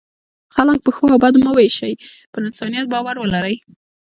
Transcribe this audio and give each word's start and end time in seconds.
خلک 0.55 0.77
په 0.85 0.89
ښو 0.95 1.05
او 1.13 1.17
بدو 1.23 1.39
مه 1.45 1.51
وویشئ، 1.53 1.93
پر 2.31 2.41
انسانیت 2.49 2.85
باور 2.93 3.15
ولرئ. 3.19 3.55